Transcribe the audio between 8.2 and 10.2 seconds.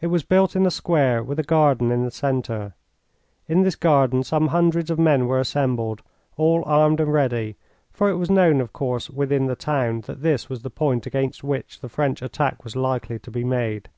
known, of course, within the town